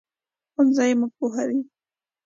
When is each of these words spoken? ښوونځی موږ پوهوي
ښوونځی 0.53 0.91
موږ 0.99 1.11
پوهوي 1.17 1.59